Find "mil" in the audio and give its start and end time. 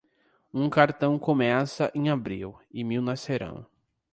2.83-3.03